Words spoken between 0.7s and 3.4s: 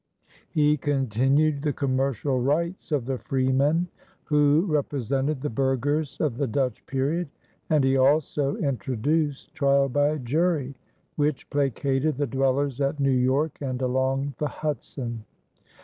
continued the commercial rights of the